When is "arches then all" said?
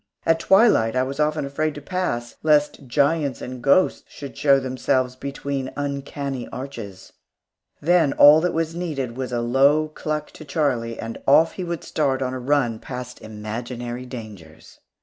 6.49-8.41